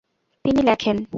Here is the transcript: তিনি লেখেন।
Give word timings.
তিনি 0.45 0.61
লেখেন। 0.61 1.05